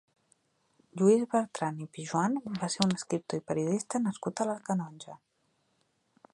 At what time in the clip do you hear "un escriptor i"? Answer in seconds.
2.87-3.45